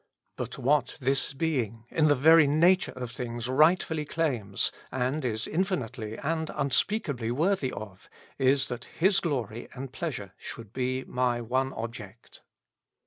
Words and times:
But 0.35 0.57
what 0.57 0.97
this 0.99 1.31
Being 1.31 1.85
in 1.91 2.07
the 2.07 2.15
very 2.15 2.47
nature 2.47 2.91
of 2.93 3.11
things 3.11 3.47
rightfully 3.47 4.03
claims, 4.03 4.71
and 4.91 5.23
is 5.23 5.45
infinitely 5.45 6.17
and 6.17 6.49
unspeakably 6.55 7.29
worthy 7.29 7.71
of, 7.71 8.09
is 8.39 8.67
that 8.69 8.85
His 8.85 9.19
glory 9.19 9.67
and 9.75 9.93
pleasure 9.93 10.33
should 10.39 10.73
be 10.73 11.03
my 11.03 11.39
one 11.39 11.71
object. 11.73 12.41